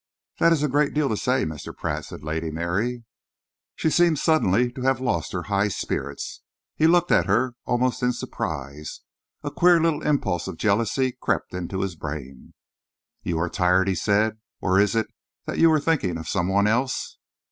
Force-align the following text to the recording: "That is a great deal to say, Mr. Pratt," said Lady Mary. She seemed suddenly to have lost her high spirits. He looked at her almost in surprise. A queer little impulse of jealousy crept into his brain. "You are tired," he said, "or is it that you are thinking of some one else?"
"That 0.39 0.51
is 0.51 0.63
a 0.63 0.67
great 0.67 0.95
deal 0.95 1.09
to 1.09 1.15
say, 1.15 1.45
Mr. 1.45 1.77
Pratt," 1.77 2.05
said 2.05 2.23
Lady 2.23 2.49
Mary. 2.49 3.03
She 3.75 3.91
seemed 3.91 4.17
suddenly 4.17 4.71
to 4.71 4.81
have 4.81 4.99
lost 4.99 5.31
her 5.31 5.43
high 5.43 5.67
spirits. 5.67 6.41
He 6.75 6.87
looked 6.87 7.11
at 7.11 7.27
her 7.27 7.53
almost 7.67 8.01
in 8.01 8.11
surprise. 8.11 9.01
A 9.43 9.51
queer 9.51 9.79
little 9.79 10.01
impulse 10.01 10.47
of 10.47 10.57
jealousy 10.57 11.11
crept 11.11 11.53
into 11.53 11.81
his 11.81 11.95
brain. 11.95 12.55
"You 13.21 13.37
are 13.37 13.47
tired," 13.47 13.87
he 13.87 13.93
said, 13.93 14.39
"or 14.59 14.79
is 14.79 14.95
it 14.95 15.05
that 15.45 15.59
you 15.59 15.71
are 15.71 15.79
thinking 15.79 16.17
of 16.17 16.27
some 16.27 16.47
one 16.47 16.65
else?" 16.65 17.19